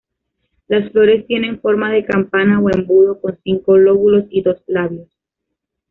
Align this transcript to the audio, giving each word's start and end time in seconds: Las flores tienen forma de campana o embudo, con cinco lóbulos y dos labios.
Las 0.67 0.91
flores 0.91 1.27
tienen 1.27 1.61
forma 1.61 1.91
de 1.91 2.03
campana 2.03 2.59
o 2.59 2.71
embudo, 2.71 3.21
con 3.21 3.37
cinco 3.43 3.77
lóbulos 3.77 4.23
y 4.31 4.41
dos 4.41 4.59
labios. 4.65 5.11